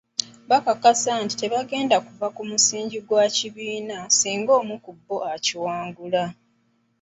Bakakasa 0.49 1.11
nti 1.23 1.35
tebagenda 1.41 1.95
kuva 2.05 2.27
ku 2.35 2.41
musingi 2.49 2.97
gwa 3.07 3.23
kibiina 3.35 3.97
singa 4.17 4.51
omu 4.59 4.75
ku 4.83 4.91
bo 5.05 5.17
akiwangula. 5.33 6.23